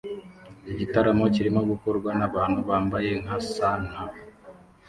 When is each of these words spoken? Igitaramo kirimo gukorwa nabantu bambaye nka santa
Igitaramo 0.71 1.23
kirimo 1.35 1.61
gukorwa 1.71 2.09
nabantu 2.19 2.59
bambaye 2.69 3.11
nka 3.23 3.37
santa 3.51 3.99